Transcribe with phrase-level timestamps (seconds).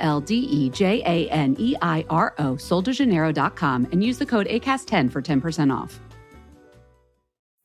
[0.00, 4.46] L D E J A N E I R O, soldejaneiro.com, and use the code
[4.46, 6.00] ACAST10 for 10% off.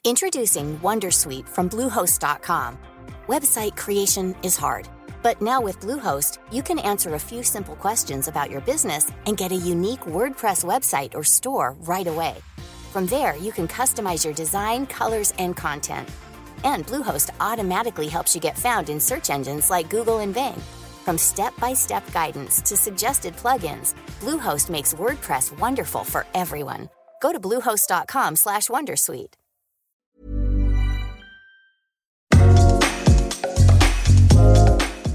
[0.06, 2.78] Introducing Wondersuite from Bluehost.com.
[3.26, 4.88] Website creation is hard,
[5.24, 9.36] but now with Bluehost, you can answer a few simple questions about your business and
[9.36, 12.36] get a unique WordPress website or store right away.
[12.92, 16.08] From there, you can customize your design, colors, and content.
[16.64, 20.62] And Bluehost automatically helps you get found in search engines like Google and Bing.
[21.06, 26.90] From step-by-step guidance to suggested plugins, Bluehost makes WordPress wonderful for everyone.
[27.22, 29.34] Go to bluehost.com/wondersuite.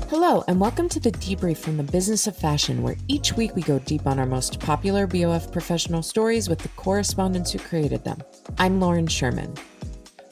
[0.09, 3.63] Hello, and welcome to the debrief from the business of fashion, where each week we
[3.63, 8.23] go deep on our most popular BOF professional stories with the correspondents who created them.
[8.59, 9.55] I'm Lauren Sherman.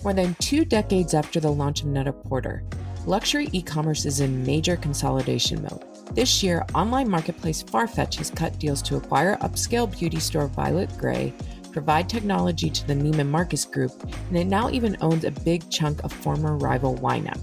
[0.05, 2.62] More than two decades after the launch of Net-a-Porter,
[3.06, 5.84] luxury e commerce is in major consolidation mode.
[6.14, 11.34] This year, online marketplace Farfetch has cut deals to acquire upscale beauty store Violet Grey,
[11.72, 13.92] provide technology to the Neiman Marcus Group,
[14.28, 17.38] and it now even owns a big chunk of former rival YNAP.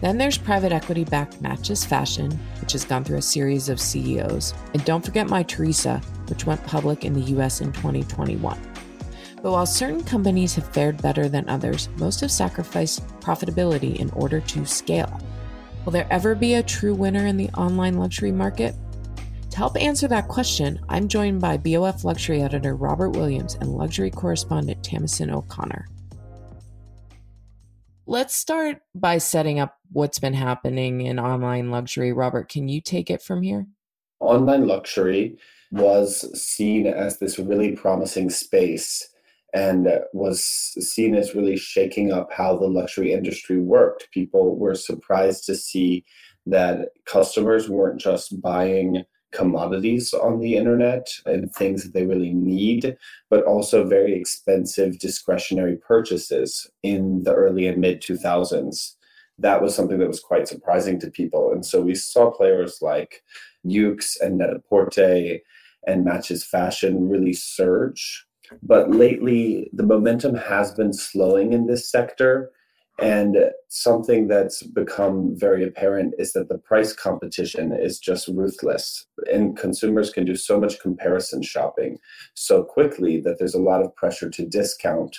[0.00, 4.52] Then there's private equity backed Matches Fashion, which has gone through a series of CEOs.
[4.74, 8.71] And don't forget Mytheresa, which went public in the US in 2021.
[9.42, 14.40] But while certain companies have fared better than others, most have sacrificed profitability in order
[14.40, 15.20] to scale.
[15.84, 18.76] Will there ever be a true winner in the online luxury market?
[19.50, 24.12] To help answer that question, I'm joined by BOF luxury editor Robert Williams and luxury
[24.12, 25.88] correspondent Tamison O'Connor.
[28.06, 32.12] Let's start by setting up what's been happening in online luxury.
[32.12, 33.66] Robert, can you take it from here?
[34.20, 35.36] Online luxury
[35.72, 39.08] was seen as this really promising space
[39.52, 44.10] and was seen as really shaking up how the luxury industry worked.
[44.12, 46.04] People were surprised to see
[46.46, 52.96] that customers weren't just buying commodities on the internet and things that they really need,
[53.30, 58.94] but also very expensive discretionary purchases in the early and mid 2000s.
[59.38, 61.52] That was something that was quite surprising to people.
[61.52, 63.22] And so we saw players like
[63.66, 65.38] Yoox and Net-a-Porter
[65.86, 68.26] and Matches Fashion really surge.
[68.62, 72.50] But lately, the momentum has been slowing in this sector
[72.98, 73.36] and
[73.68, 79.06] something that's become very apparent is that the price competition is just ruthless.
[79.32, 81.98] And consumers can do so much comparison shopping
[82.34, 85.16] so quickly that there's a lot of pressure to discount,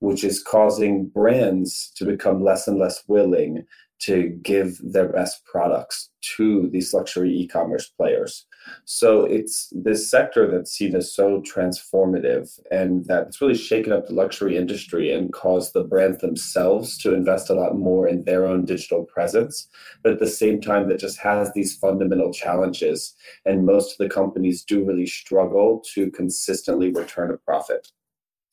[0.00, 3.64] which is causing brands to become less and less willing
[4.00, 8.44] to give their best products to these luxury e-commerce players.
[8.84, 14.14] So it's this sector that's seen as so transformative and that's really shaken up the
[14.14, 18.64] luxury industry and caused the brands themselves to invest a lot more in their own
[18.64, 19.68] digital presence.
[20.02, 23.14] But at the same time, that just has these fundamental challenges.
[23.44, 27.88] And most of the companies do really struggle to consistently return a profit.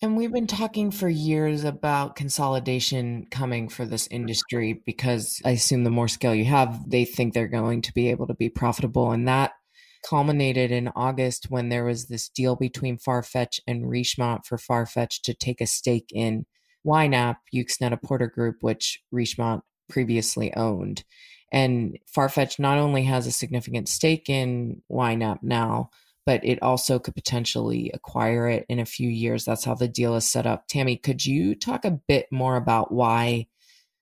[0.04, 5.84] And we've been talking for years about consolidation coming for this industry because I assume
[5.84, 9.12] the more scale you have, they think they're going to be able to be profitable.
[9.12, 9.52] And that
[10.08, 15.34] culminated in August when there was this deal between Farfetch and Richemont for Farfetch to
[15.34, 16.46] take a stake in
[16.86, 21.04] YNAP, Yoox Net-a-Porter Group, which Richemont previously owned.
[21.52, 25.90] And Farfetch not only has a significant stake in YNAP now,
[26.26, 29.46] but it also could potentially acquire it in a few years.
[29.46, 30.68] That's how the deal is set up.
[30.68, 33.48] Tammy, could you talk a bit more about why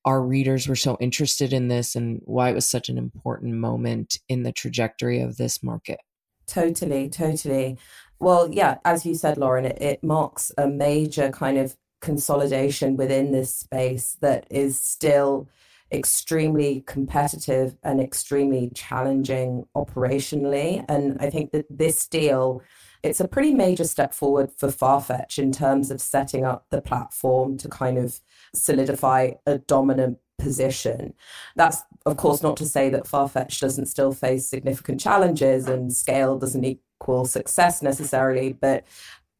[0.05, 4.19] our readers were so interested in this and why it was such an important moment
[4.27, 5.99] in the trajectory of this market?
[6.47, 7.77] Totally, totally.
[8.19, 13.31] Well, yeah, as you said, Lauren, it, it marks a major kind of consolidation within
[13.31, 15.47] this space that is still
[15.91, 20.85] extremely competitive and extremely challenging operationally.
[20.87, 22.61] And I think that this deal,
[23.01, 27.57] it's a pretty major step forward for Farfetch in terms of setting up the platform
[27.57, 28.21] to kind of
[28.53, 31.13] solidify a dominant position.
[31.55, 36.37] That's, of course, not to say that Farfetch doesn't still face significant challenges and scale
[36.39, 38.85] doesn't equal success necessarily, but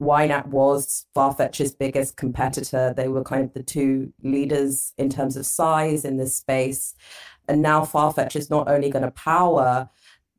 [0.02, 2.94] YNAP was Farfetch's biggest competitor.
[2.96, 6.96] They were kind of the two leaders in terms of size in this space.
[7.48, 9.90] And now Farfetch is not only going to power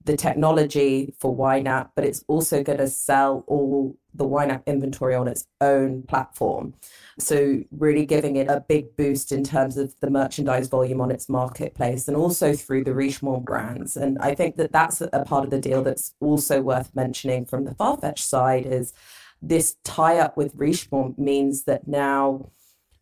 [0.04, 5.28] the technology for YNAP, but it's also going to sell all the YNAP inventory on
[5.28, 6.74] its own platform.
[7.18, 11.28] So, really giving it a big boost in terms of the merchandise volume on its
[11.28, 13.96] marketplace and also through the Richemont brands.
[13.96, 17.64] And I think that that's a part of the deal that's also worth mentioning from
[17.64, 18.94] the Farfetch side is
[19.42, 22.50] this tie up with Richemont means that now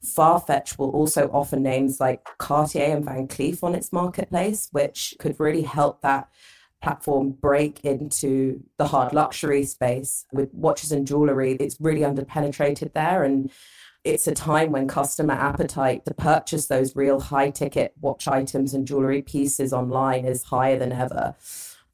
[0.04, 5.38] Farfetch will also offer names like Cartier and Van Cleef on its marketplace, which could
[5.38, 6.28] really help that
[6.82, 11.56] platform break into the hard luxury space with watches and jewelry.
[11.58, 13.24] It's really underpenetrated there.
[13.24, 13.50] And
[14.04, 18.86] it's a time when customer appetite to purchase those real high ticket watch items and
[18.86, 21.34] jewelry pieces online is higher than ever.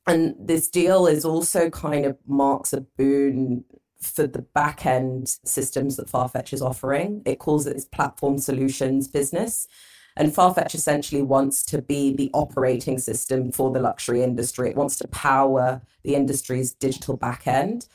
[0.07, 3.65] And this deal is also kind of marks a boon
[4.01, 7.23] for the back end systems that Farfetch is offering.
[7.25, 9.67] It calls it its platform solutions business.
[10.17, 14.71] And Farfetch essentially wants to be the operating system for the luxury industry.
[14.71, 17.89] It wants to power the industry's digital back end.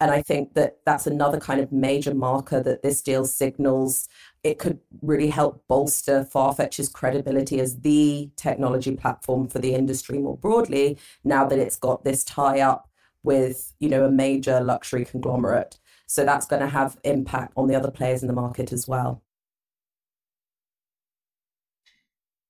[0.00, 4.08] And I think that that's another kind of major marker that this deal signals.
[4.42, 10.38] It could really help bolster Farfetch's credibility as the technology platform for the industry more
[10.38, 12.88] broadly, now that it's got this tie up
[13.22, 15.78] with, you know, a major luxury conglomerate.
[16.06, 19.22] So that's going to have impact on the other players in the market as well.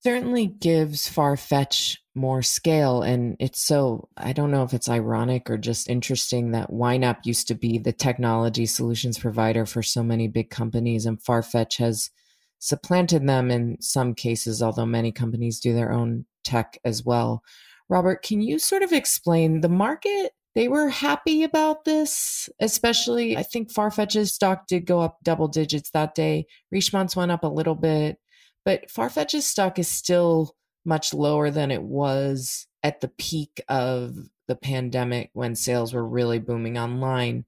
[0.03, 3.03] Certainly gives Farfetch more scale.
[3.03, 7.49] And it's so, I don't know if it's ironic or just interesting that YNAP used
[7.49, 12.11] to be the technology solutions provider for so many big companies, and Farfetch has
[12.59, 17.43] supplanted them in some cases, although many companies do their own tech as well.
[17.89, 20.33] Robert, can you sort of explain the market?
[20.55, 25.91] They were happy about this, especially I think Farfetch's stock did go up double digits
[25.93, 26.47] that day.
[26.73, 28.19] Richemont's went up a little bit.
[28.65, 30.55] But Farfetch's stock is still
[30.85, 34.17] much lower than it was at the peak of
[34.49, 37.45] the pandemic when sales were really booming online.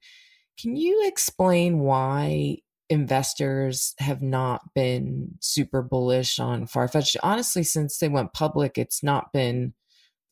[0.61, 7.17] Can you explain why investors have not been super bullish on Farfetch?
[7.23, 9.75] Honestly, since they went public, it's not been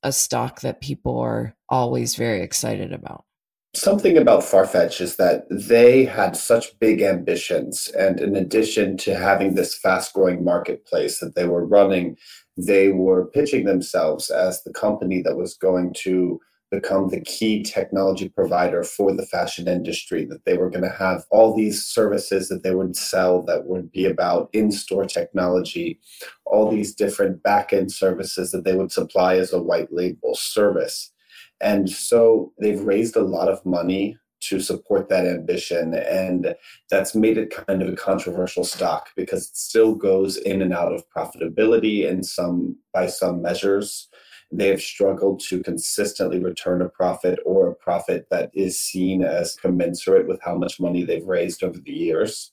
[0.03, 3.25] a stock that people are always very excited about.
[3.73, 7.89] Something about Farfetch is that they had such big ambitions.
[7.97, 12.17] And in addition to having this fast growing marketplace that they were running,
[12.57, 16.41] they were pitching themselves as the company that was going to
[16.73, 21.25] become the key technology provider for the fashion industry, that they were going to have
[21.31, 26.01] all these services that they would sell that would be about in store technology,
[26.45, 31.13] all these different back end services that they would supply as a white label service.
[31.61, 35.95] And so they've raised a lot of money to support that ambition.
[35.95, 36.55] And
[36.91, 40.93] that's made it kind of a controversial stock because it still goes in and out
[40.93, 44.09] of profitability in some by some measures.
[44.53, 49.55] They have struggled to consistently return a profit or a profit that is seen as
[49.55, 52.53] commensurate with how much money they've raised over the years.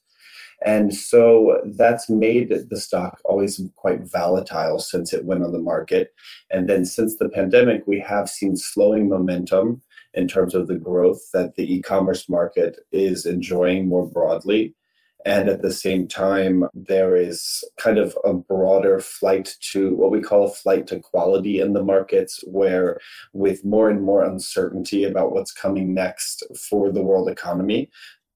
[0.66, 6.14] And so that's made the stock always quite volatile since it went on the market.
[6.50, 9.82] And then since the pandemic, we have seen slowing momentum
[10.14, 14.74] in terms of the growth that the e commerce market is enjoying more broadly.
[15.26, 20.22] And at the same time, there is kind of a broader flight to what we
[20.22, 22.98] call flight to quality in the markets, where
[23.34, 27.90] with more and more uncertainty about what's coming next for the world economy,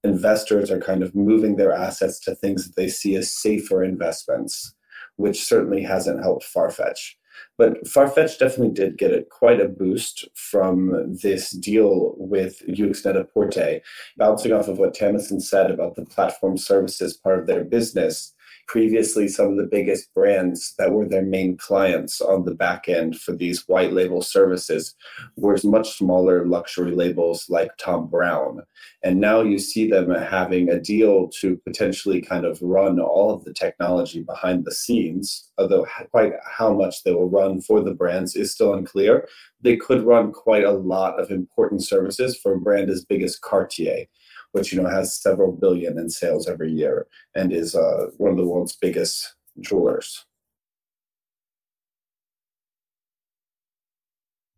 [0.03, 4.73] investors are kind of moving their assets to things that they see as safer investments,
[5.15, 7.15] which certainly hasn't helped Farfetch.
[7.57, 13.81] But Farfetch definitely did get a, quite a boost from this deal with Yoox Net-a-Porter.
[14.17, 18.33] Bouncing off of what Tamison said about the platform services part of their business,
[18.67, 23.19] previously some of the biggest brands that were their main clients on the back end
[23.19, 24.95] for these white label services
[25.35, 28.63] were much smaller luxury labels like Thom Browne.
[29.03, 33.43] And now you see them having a deal to potentially kind of run all of
[33.43, 38.35] the technology behind the scenes, although quite how much they will run for the brands
[38.35, 39.27] is still unclear.
[39.61, 43.37] They could run quite a lot of important services for a brand as big as
[43.37, 44.05] Cartier
[44.51, 48.37] which you know has several billion in sales every year and is uh, one of
[48.37, 50.25] the world's biggest jewelers.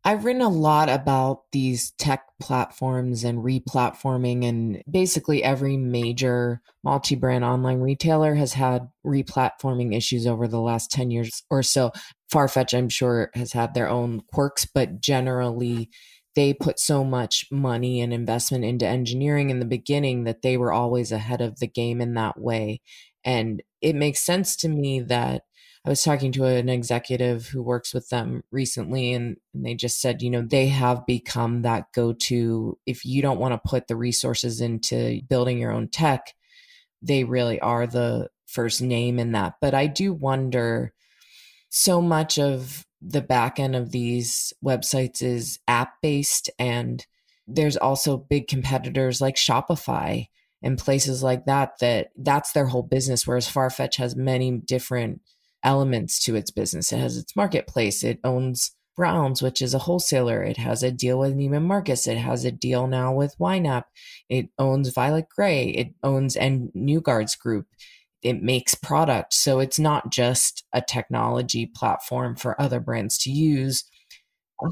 [0.05, 7.15] I've written a lot about these tech platforms and replatforming, and basically every major multi
[7.15, 11.93] brand online retailer has had replatforming issues over the last 10 years or so.
[12.33, 15.89] Farfetch, I'm sure, has had their own quirks, but generally,
[16.35, 20.71] they put so much money and investment into engineering in the beginning that they were
[20.71, 22.81] always ahead of the game in that way.
[23.23, 25.43] And it makes sense to me that
[25.85, 29.99] I was talking to an executive who works with them recently, and, and they just
[29.99, 32.77] said, you know, they have become that go to.
[32.85, 36.33] If you don't want to put the resources into building your own tech,
[37.01, 39.55] they really are the first name in that.
[39.59, 40.93] But I do wonder
[41.69, 47.05] so much of the back end of these websites is app based and
[47.47, 50.27] there's also big competitors like Shopify
[50.61, 55.21] and places like that that that's their whole business whereas Farfetch has many different
[55.63, 56.91] elements to its business.
[56.91, 60.43] It has its marketplace, it owns Browns, which is a wholesaler.
[60.43, 62.05] It has a deal with Neiman Marcus.
[62.07, 63.85] It has a deal now with YNAP.
[64.29, 65.69] It owns Violet Grey.
[65.69, 67.65] It owns and New Guards Group.
[68.23, 69.33] It makes product.
[69.33, 73.83] So it's not just a technology platform for other brands to use.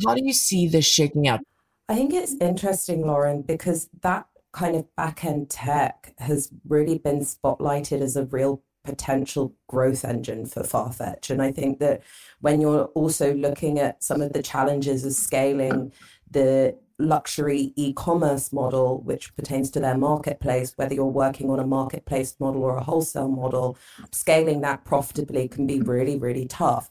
[0.06, 1.42] How do you see this shaking out?
[1.90, 7.20] I think it's interesting, Lauren, because that kind of back end tech has really been
[7.20, 11.30] spotlighted as a real potential growth engine for Farfetch.
[11.30, 12.02] And I think that
[12.40, 15.92] when you're also looking at some of the challenges of scaling
[16.30, 22.36] the luxury e-commerce model which pertains to their marketplace whether you're working on a marketplace
[22.40, 23.78] model or a wholesale model
[24.12, 26.90] scaling that profitably can be really really tough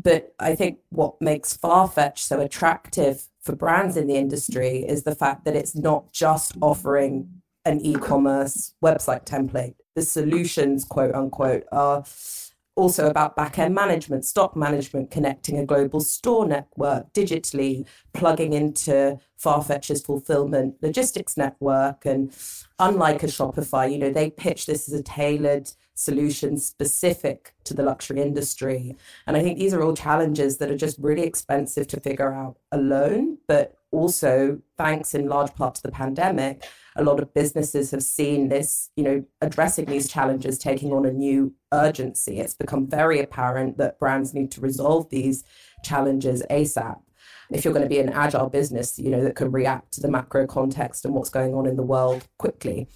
[0.00, 5.14] but I think what makes Farfetch so attractive for brands in the industry is the
[5.14, 9.74] fact that it's not just offering an e commerce website template.
[9.94, 12.02] The solutions, quote unquote, are
[12.76, 19.18] also about back end management, stock management, connecting a global store network digitally, plugging into
[19.42, 22.04] Farfetch's fulfillment logistics network.
[22.04, 22.34] And
[22.78, 27.84] unlike a Shopify, you know, they pitch this as a tailored solution specific to the
[27.84, 28.96] luxury industry.
[29.26, 32.56] And I think these are all challenges that are just really expensive to figure out
[32.72, 36.64] alone, but also thanks in large part to the pandemic,
[36.96, 41.12] a lot of businesses have seen this, you know, addressing these challenges taking on a
[41.12, 42.38] new urgency.
[42.38, 45.44] It's become very apparent that brands need to resolve these
[45.82, 47.00] challenges ASAP.
[47.50, 50.10] If you're going to be an agile business, you know, that can react to the
[50.10, 52.88] macro context and what's going on in the world quickly.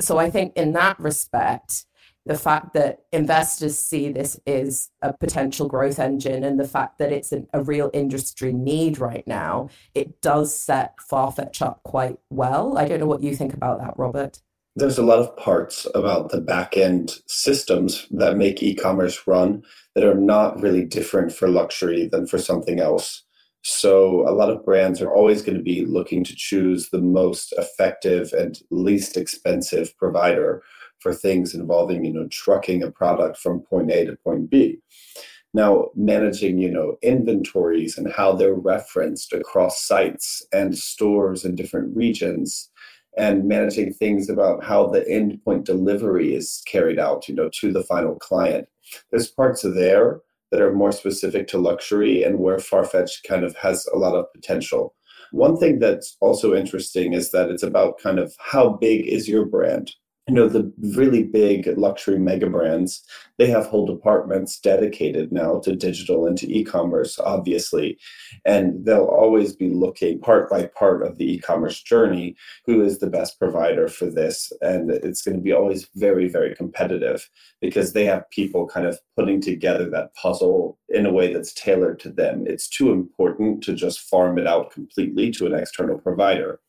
[0.00, 1.84] So I think in that respect,
[2.30, 7.10] the fact that investors see this as a potential growth engine and the fact that
[7.10, 12.78] it's an, a real industry need right now, it does set Farfetch up quite well.
[12.78, 14.40] I don't know what you think about that, Robert.
[14.76, 19.64] There's a lot of parts about the back end systems that make e commerce run
[19.96, 23.24] that are not really different for luxury than for something else.
[23.62, 27.52] So, a lot of brands are always going to be looking to choose the most
[27.58, 30.62] effective and least expensive provider
[31.00, 34.78] for things involving, you know, trucking a product from point A to point B.
[35.52, 41.96] Now, managing, you know, inventories and how they're referenced across sites and stores in different
[41.96, 42.70] regions,
[43.16, 47.82] and managing things about how the endpoint delivery is carried out, you know, to the
[47.82, 48.68] final client.
[49.10, 50.20] There's parts there
[50.52, 54.32] that are more specific to luxury and where Farfetch kind of has a lot of
[54.32, 54.94] potential.
[55.32, 59.44] One thing that's also interesting is that it's about kind of how big is your
[59.44, 59.92] brand?
[60.28, 63.02] You know the really big luxury mega brands
[63.40, 67.98] they have whole departments dedicated now to digital and to e-commerce obviously.
[68.44, 72.36] And they'll always be looking part by part of the e-commerce journey
[72.66, 74.52] who is the best provider for this.
[74.60, 77.30] And it's going to be always very very competitive
[77.62, 81.98] because they have people kind of putting together that puzzle in a way that's tailored
[82.00, 82.44] to them.
[82.46, 86.60] It's too important to just farm it out completely to an external provider.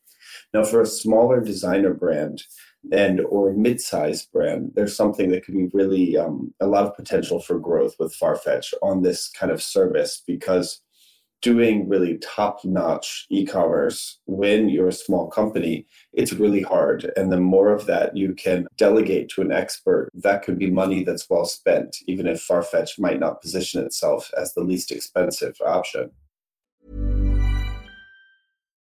[0.54, 2.44] Now for a smaller designer brand
[2.90, 7.40] and or mid-sized brand, there's something that could be really um, a lot of potential
[7.40, 10.80] for growth with Farfetch on this kind of service because
[11.42, 17.10] doing really top-notch e-commerce when you're a small company it's really hard.
[17.16, 21.02] And the more of that you can delegate to an expert that could be money
[21.02, 26.12] that's well spent even if farfetch might not position itself as the least expensive option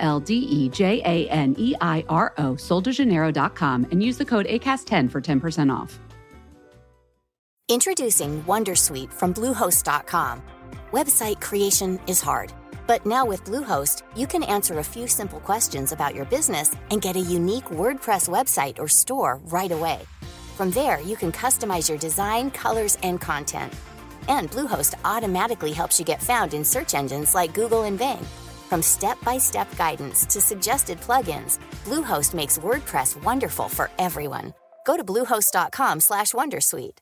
[0.00, 4.46] L D E J A N E I R O, soldejaneiro.com, and use the code
[4.46, 6.00] ACAST10 for 10% off.
[7.68, 10.42] Introducing Wondersuite from Bluehost.com.
[10.90, 12.52] Website creation is hard,
[12.88, 17.00] but now with Bluehost, you can answer a few simple questions about your business and
[17.00, 20.00] get a unique WordPress website or store right away.
[20.56, 23.72] From there, you can customize your design, colors, and content
[24.28, 28.24] And Bluehost automatically helps you get found in search engines like Google and Bing.
[28.70, 34.54] From step-by-step guidance to suggested plugins, Bluehost makes WordPress wonderful for everyone.
[34.86, 36.98] Go to bluehost.com/wondersuite.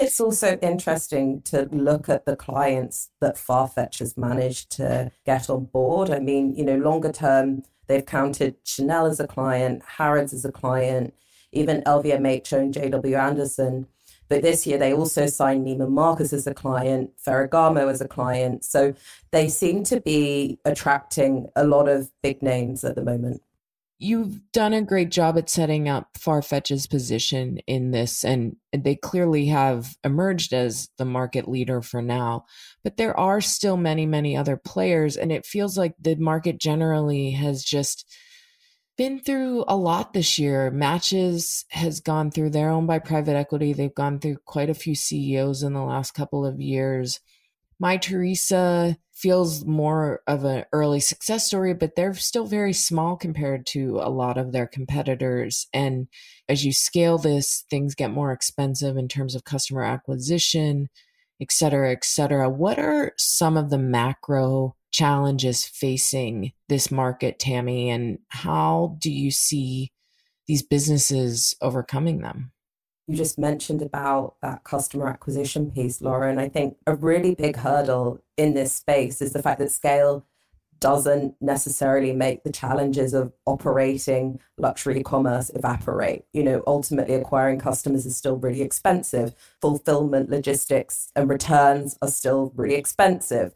[0.00, 5.64] It's also interesting to look at the clients that Farfetch has managed to get on
[5.64, 6.08] board.
[6.10, 10.52] I mean, you know, longer term, they've counted Chanel as a client, Harrods as a
[10.52, 11.14] client,
[11.50, 13.88] even LVMH and JW Anderson.
[14.28, 18.64] But this year, they also signed Neiman Marcus as a client, Ferragamo as a client.
[18.64, 18.94] So
[19.30, 23.42] they seem to be attracting a lot of big names at the moment.
[24.00, 29.46] You've done a great job at setting up Farfetch's position in this, and they clearly
[29.46, 32.44] have emerged as the market leader for now.
[32.84, 37.32] But there are still many, many other players, and it feels like the market generally
[37.32, 38.08] has just
[38.98, 40.70] been through a lot this year.
[40.72, 43.72] Matches has gone through, they're owned by private equity.
[43.72, 47.20] They've gone through quite a few CEOs in the last couple of years.
[47.80, 54.00] Mytheresa feels more of an early success story, but they're still very small compared to
[54.02, 55.68] a lot of their competitors.
[55.72, 56.08] And
[56.48, 60.88] as you scale this, things get more expensive in terms of customer acquisition,
[61.40, 62.50] et cetera, et cetera.
[62.50, 69.30] What are some of the macro challenges facing this market, Tammy, and how do you
[69.30, 69.92] see
[70.48, 72.50] these businesses overcoming them?
[73.06, 76.28] You just mentioned about that customer acquisition piece, Laura.
[76.28, 80.26] And I think a really big hurdle in this space is the fact that scale
[80.80, 86.24] doesn't necessarily make the challenges of operating luxury commerce evaporate.
[86.32, 89.34] You know, ultimately acquiring customers is still really expensive.
[89.60, 93.54] Fulfillment, logistics, and returns are still really expensive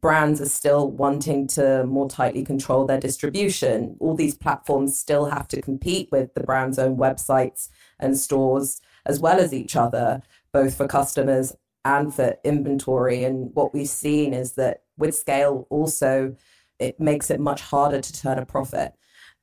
[0.00, 3.96] brands are still wanting to more tightly control their distribution.
[4.00, 9.20] All these platforms still have to compete with the brand's own websites and stores, as
[9.20, 10.22] well as each other,
[10.52, 13.24] both for customers and for inventory.
[13.24, 16.36] And what we've seen is that with scale, also,
[16.78, 18.92] it makes it much harder to turn a profit.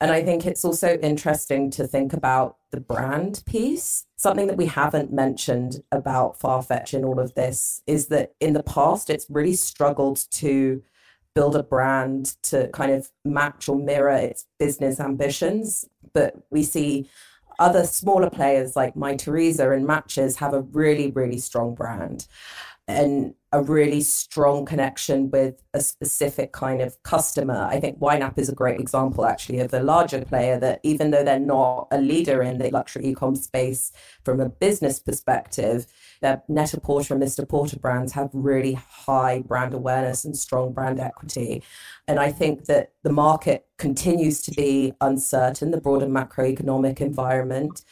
[0.04, 4.06] And I think it's also interesting to think about the brand piece.
[4.18, 8.64] Something that we haven't mentioned about Farfetch in all of this is that in the
[8.64, 10.84] past, it's really struggled to
[11.34, 15.86] build a brand to kind of match or mirror its business ambitions.
[16.12, 17.10] But we see
[17.58, 22.28] other smaller players like My Mytheresa and Matches have a really, really strong brand
[22.88, 27.68] and a really strong connection with a specific kind of customer.
[27.70, 31.24] I think YNAP is a great example, actually, of a larger player that, even though
[31.24, 33.92] they're not a leader in the luxury e-com space
[34.26, 35.86] from a business perspective,
[36.22, 37.48] their Net-a-Porter and Mr.
[37.48, 41.62] Porter brands have really high brand awareness and strong brand equity.
[42.08, 47.84] And I think that the market continues to be uncertain, the broader macroeconomic environment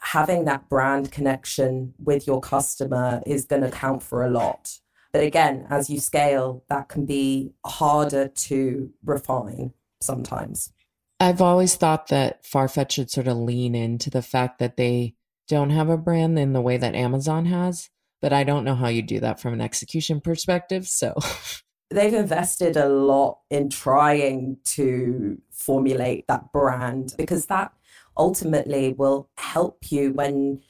[0.00, 4.78] having that brand connection with your customer is going to count for a lot.
[5.12, 10.72] But again, as you scale, that can be harder to refine sometimes.
[11.18, 15.14] I've always thought that Farfetch should sort of lean into the fact that they
[15.48, 17.90] don't have a brand in the way that Amazon has,
[18.22, 20.86] but I don't know how you do that from an execution perspective.
[20.86, 21.14] So
[21.90, 27.72] they've invested a lot in trying to formulate that brand because that
[28.16, 30.60] ultimately will help you when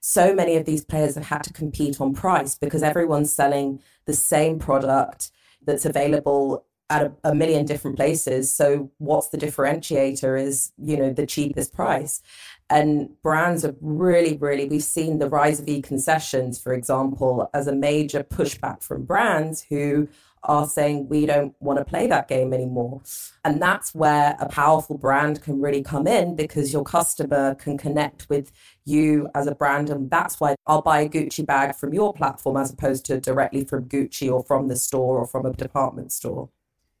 [0.00, 4.14] so many of these players have had to compete on price because everyone's selling the
[4.14, 5.30] same product
[5.64, 8.52] that's available at a, a, million different places.
[8.52, 12.20] So what's the differentiator is you know the cheapest price.
[12.68, 17.74] And brands are really really we've seen the rise of e-concessions for example as a
[17.74, 20.08] major pushback from brands who
[20.42, 23.02] are saying we don't want to play that game anymore.
[23.44, 28.28] And that's where a powerful brand can really come in because your customer can connect
[28.28, 28.50] with
[28.84, 29.90] you as a brand.
[29.90, 33.64] And that's why I'll buy a Gucci bag from your platform as opposed to directly
[33.64, 36.48] from Gucci or from the store or from a department store.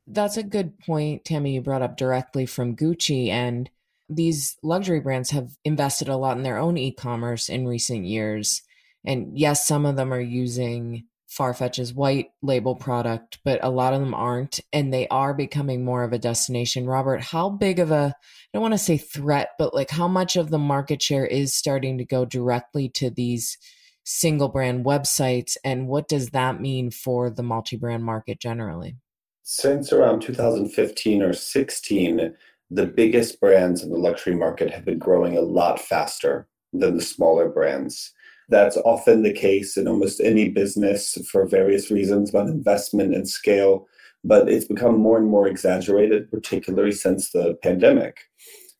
[0.06, 1.54] That's a good point, Tammy.
[1.54, 3.28] You brought up directly from Gucci.
[3.28, 3.70] And
[4.08, 8.62] these luxury brands have invested a lot in their own e commerce in recent years.
[9.04, 14.00] And yes, some of them are using Farfetch's white label product, but a lot of
[14.00, 16.86] them aren't, and they are becoming more of a destination.
[16.86, 20.36] Robert, how big of a, I don't want to say threat, but like how much
[20.36, 23.56] of the market share is starting to go directly to these
[24.02, 28.96] single brand websites, and what does that mean for the multi brand market generally?
[29.42, 32.34] Since around 2015 or 16,
[32.70, 37.02] the biggest brands in the luxury market have been growing a lot faster than the
[37.02, 38.12] smaller brands.
[38.50, 43.86] That's often the case in almost any business for various reasons about investment and scale,
[44.24, 48.18] but it's become more and more exaggerated, particularly since the pandemic.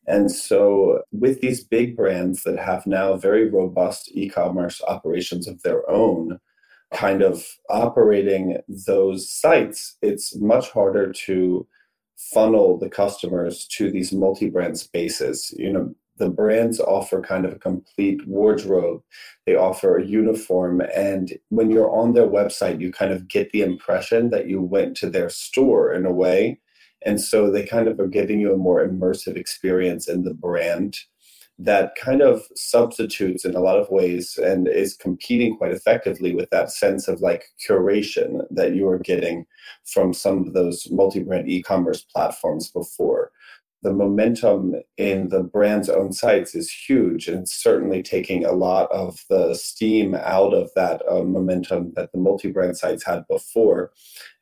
[0.09, 5.63] And so, with these big brands that have now very robust e commerce operations of
[5.63, 6.41] their own,
[6.93, 11.67] kind of operating those sites, it's much harder to
[12.17, 15.55] funnel the customers to these multi brand spaces.
[15.57, 19.03] You know, the brands offer kind of a complete wardrobe.
[19.47, 20.83] They offer a uniform.
[20.95, 24.97] And when you're on their website, you kind of get the impression that you went
[24.99, 26.61] to their store in a way.
[27.05, 30.99] And so they kind of are giving you a more immersive experience in the brand
[31.59, 36.49] that kind of substitutes in a lot of ways and is competing quite effectively with
[36.51, 39.47] that sense of like curation that you were getting
[39.85, 43.31] from some of those multi-brand e-commerce platforms before
[43.83, 49.25] the momentum in the brand's own sites is huge and certainly taking a lot of
[49.29, 53.93] the steam out of that uh, momentum that the multi-brand sites had before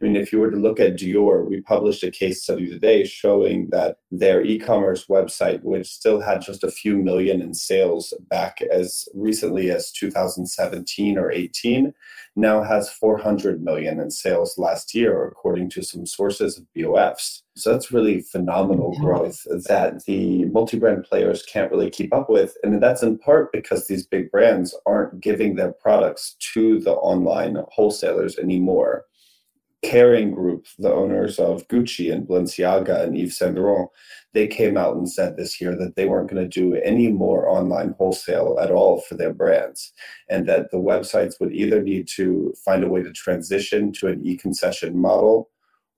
[0.01, 3.05] i mean if you were to look at dior we published a case study today
[3.05, 8.61] showing that their e-commerce website which still had just a few million in sales back
[8.62, 11.92] as recently as 2017 or 18
[12.38, 17.42] now has 400 million in sales last year, according to some sources of BOFs.
[17.59, 22.57] So that's really phenomenal growth that the multi brand players can't really keep up with.
[22.62, 27.57] And that's in part because these big brands aren't giving their products to the online
[27.73, 29.05] wholesalers anymore.
[29.85, 33.90] Kering Group, the owners of Gucci and Balenciaga and Yves Saint Laurent,
[34.35, 37.49] they came out and said this year that they weren't going to do any more
[37.49, 39.92] online wholesale at all for their brands,
[40.29, 44.21] and that the websites would either need to find a way to transition to an
[44.27, 45.49] e-concession model,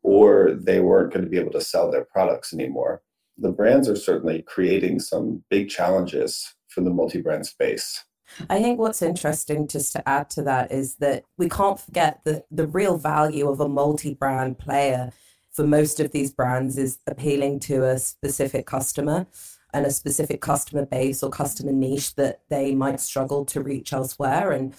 [0.02, 3.02] or they weren't going to be able to sell their products anymore.
[3.38, 8.04] The brands are certainly creating some big challenges for the multi-brand space.
[8.48, 12.46] I think what's interesting just to add to that is that we can't forget that
[12.50, 15.12] the real value of a multi brand player
[15.50, 19.26] for most of these brands is appealing to a specific customer
[19.72, 24.52] and a specific customer base or customer niche that they might struggle to reach elsewhere.
[24.52, 24.74] And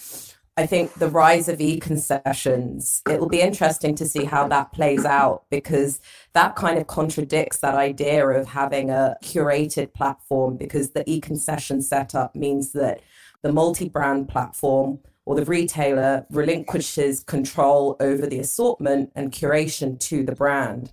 [0.58, 4.74] I think the rise of e concessions, it will be interesting to see how that
[4.74, 6.02] plays out because
[6.34, 11.82] that kind of contradicts that idea of having a curated platform because the e concession
[11.82, 13.02] setup means that
[13.44, 20.24] the multi brand platform or the retailer relinquishes control over the assortment and curation to
[20.24, 20.92] the brand.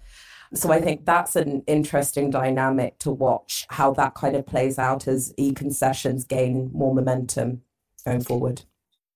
[0.55, 5.09] So I think that's an interesting dynamic to watch how that kind of plays out
[5.09, 7.63] as e concessions gain more momentum
[8.05, 8.63] going forward.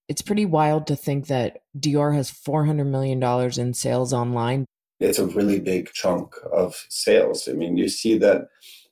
[0.07, 3.23] It's pretty wild to think that Dior has $400 million
[3.59, 4.65] in sales online.
[4.99, 7.47] It's a really big chunk of sales.
[7.47, 8.47] I mean, you see that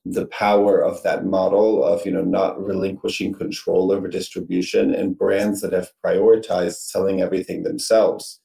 [0.06, 5.62] the power of that model of you know not relinquishing control over distribution and brands
[5.62, 8.40] that have prioritized selling everything themselves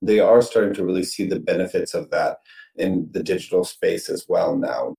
[0.00, 2.38] they are starting to really see the benefits of that
[2.76, 4.94] in the digital space as well now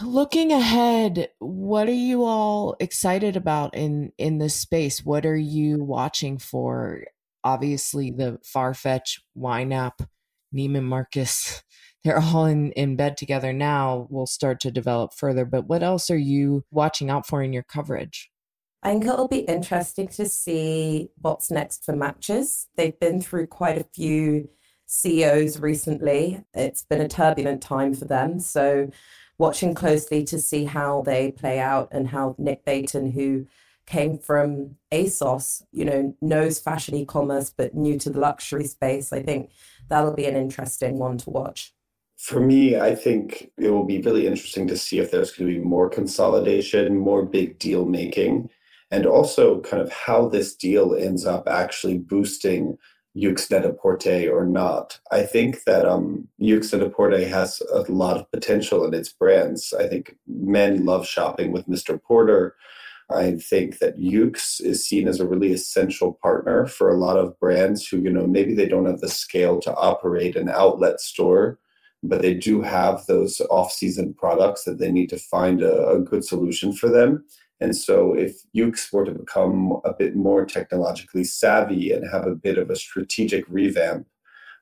[0.00, 5.82] looking ahead what are you all excited about in in this space what are you
[5.82, 7.04] watching for
[7.44, 10.06] obviously the farfetch YNAP
[10.54, 11.62] neiman marcus
[12.04, 15.44] they're all in, in bed together now will start to develop further.
[15.44, 18.30] But what else are you watching out for in your coverage?
[18.82, 22.66] I think it'll be interesting to see what's next for matches.
[22.76, 24.48] They've been through quite a few
[24.86, 26.44] CEOs recently.
[26.52, 28.40] It's been a turbulent time for them.
[28.40, 28.90] So,
[29.42, 33.44] watching closely to see how they play out and how Nick Beighton, who
[33.86, 39.12] came from ASOS, you know, knows fashion e commerce but new to the luxury space,
[39.12, 39.50] I think
[39.88, 41.74] that'll be an interesting one to watch.
[42.18, 45.58] For me, I think it will be really interesting to see if there's going to
[45.58, 48.48] be more consolidation, more big deal making,
[48.92, 52.78] and also kind of how this deal ends up actually boosting
[53.16, 54.98] Yoox Net-a-Porter or not.
[55.10, 59.74] I think that um, Yoox Net-a-Porter has a lot of potential in its brands.
[59.78, 62.00] I think men love shopping with Mr.
[62.02, 62.54] Porter.
[63.10, 67.38] I think that Yoox is seen as a really essential partner for a lot of
[67.38, 71.58] brands who, you know, maybe they don't have the scale to operate an outlet store
[72.02, 76.24] but they do have those off-season products that they need to find a, a good
[76.24, 77.24] solution for them.
[77.62, 82.34] And so, if Yoox were to become a bit more technologically savvy and have a
[82.34, 84.08] bit of a strategic revamp,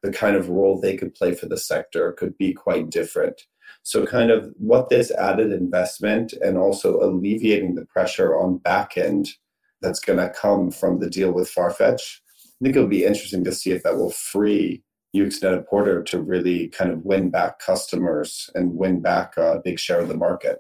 [0.02, 3.40] the kind of role they could play for the sector could be quite different.
[3.84, 9.30] So, kind of what this added investment and also alleviating the pressure on back end
[9.80, 13.52] that's going to come from the deal with Farfetch, I think it'll be interesting to
[13.52, 14.82] see if that will free
[15.16, 20.00] Yoox Net-a-Porter to really kind of win back customers and win back a big share
[20.00, 20.58] of the market.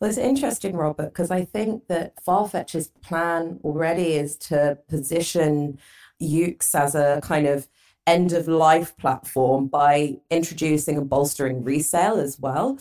[0.00, 5.78] Well, it's interesting, Robert, because I think that Farfetch's plan already is to position
[6.22, 7.68] Yoox as a kind of
[8.06, 12.78] end of life platform by introducing and bolstering resale as well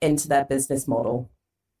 [0.00, 1.28] into their business model.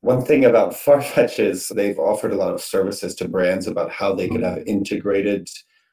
[0.02, 4.14] One thing about Farfetch is they've offered a lot of services to brands about how
[4.14, 4.68] they could have mm-hmm.
[4.68, 5.48] integrated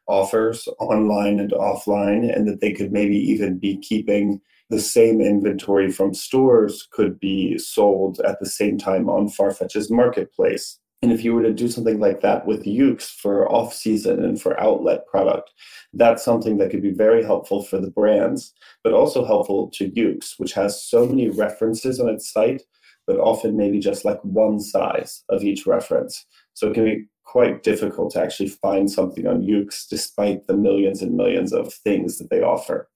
[0.07, 5.91] offers online and offline, and that they could maybe even be keeping the same inventory
[5.91, 10.80] from stores could be sold at the same time on Farfetch's marketplace.
[11.01, 14.41] And if you were to do something like that with Yoox for off season and
[14.41, 15.51] for outlet product,
[15.93, 18.53] that's something that could be very helpful for the brands,
[18.84, 22.63] but also helpful to Yoox, which has so many references on its site,
[23.06, 26.25] but often maybe just like one size of each reference.
[26.56, 31.03] So it can be quite difficult to actually find something on Yoox despite the millions
[31.03, 32.89] and millions of things that they offer.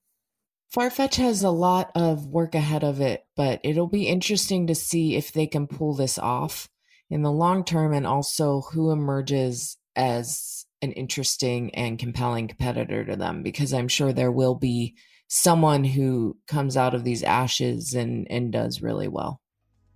[0.74, 5.16] Farfetch has a lot of work ahead of it, but it'll be interesting to see
[5.16, 6.68] if they can pull this off
[7.10, 13.16] in the long term and also who emerges as an interesting and compelling competitor to
[13.16, 14.96] them because I'm sure there will be
[15.28, 19.42] someone who comes out of these ashes and and does really well.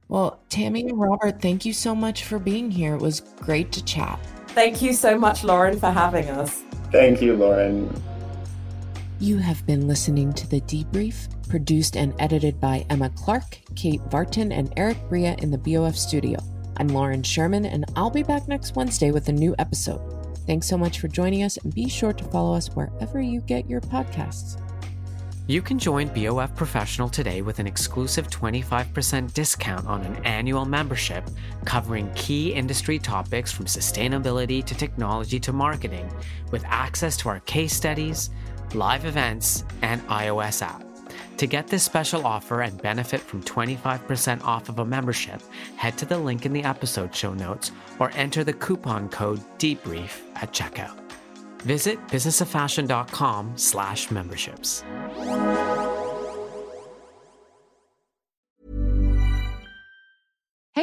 [0.08, 2.94] Well, Tammy and Robert, thank you so much for being here.
[2.94, 4.20] It was great to chat.
[4.48, 6.62] Thank you so much, Lauren, for having us.
[6.92, 7.90] Thank you, Lauren.
[9.18, 14.52] You have been listening to The Debrief, produced and edited by Emma Clark, Kate Vartan,
[14.52, 16.38] and Eric Bria in the BOF studio.
[16.76, 20.02] I'm Lauren Sherman, and I'll be back next Wednesday with a new episode.
[20.46, 23.70] Thanks so much for joining us, and be sure to follow us wherever you get
[23.70, 24.60] your podcasts.
[25.46, 31.24] You can join BOF Professional today with an exclusive 25% discount on an annual membership
[31.64, 36.12] covering key industry topics from sustainability to technology to marketing,
[36.50, 38.28] with access to our case studies,
[38.76, 40.82] live events, and iOS app.
[41.38, 45.42] To get this special offer and benefit from 25% off of a membership,
[45.76, 50.20] head to the link in the episode show notes or enter the coupon code DEBRIEF
[50.36, 50.98] at checkout.
[51.62, 54.84] Visit businessoffashion.com slash memberships.